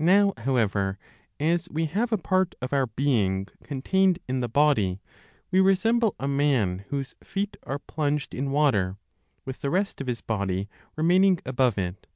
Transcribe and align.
Now, 0.00 0.32
however, 0.38 0.98
as 1.38 1.68
we 1.70 1.84
have 1.84 2.10
a 2.10 2.18
part 2.18 2.56
of 2.60 2.72
our 2.72 2.86
being 2.86 3.46
contained 3.62 4.18
in 4.26 4.40
the 4.40 4.48
the 4.48 4.52
body, 4.52 5.00
we 5.52 5.60
resemble 5.60 6.16
a 6.18 6.26
man 6.26 6.80
whose 6.88 7.14
feet 7.22 7.56
are 7.62 7.78
plunged 7.78 8.34
in 8.34 8.50
water, 8.50 8.96
with 9.44 9.60
the 9.60 9.70
rest 9.70 10.00
of 10.00 10.08
his 10.08 10.22
body 10.22 10.68
remaining 10.96 11.38
above 11.46 11.78
it. 11.78 12.08